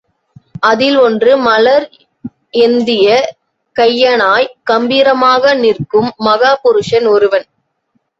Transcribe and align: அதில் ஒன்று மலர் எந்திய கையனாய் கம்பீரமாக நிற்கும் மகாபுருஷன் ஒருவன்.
அதில் 0.67 0.95
ஒன்று 0.97 1.33
மலர் 1.39 1.85
எந்திய 2.61 3.09
கையனாய் 3.75 4.47
கம்பீரமாக 4.63 5.53
நிற்கும் 5.55 6.09
மகாபுருஷன் 6.25 7.07
ஒருவன். 7.07 7.45